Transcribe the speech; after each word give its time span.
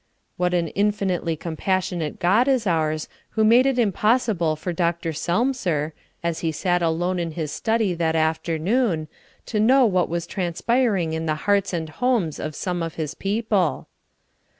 What 0.35 0.55
an 0.55 0.69
infinitely 0.69 1.35
compassionate 1.35 2.17
God 2.17 2.47
is 2.47 2.65
ours 2.65 3.07
who 3.37 3.43
made 3.43 3.67
it 3.67 3.77
impossible 3.77 4.55
for 4.55 4.73
Dr. 4.73 5.11
Selmser, 5.13 5.93
as 6.23 6.39
he 6.39 6.51
sat 6.51 6.81
alone 6.81 7.19
in 7.19 7.33
his 7.33 7.51
study 7.51 7.93
that 7.93 8.15
afternoon, 8.15 9.07
to 9.45 9.59
know 9.59 9.85
what 9.85 10.09
was 10.09 10.25
transpiring 10.25 11.13
in 11.13 11.27
the 11.27 11.35
hearts 11.45 11.71
and 11.71 11.87
homes 11.87 12.39
of 12.39 12.55
some 12.55 12.81
of 12.81 12.95
his 12.95 13.13
people! 13.13 13.87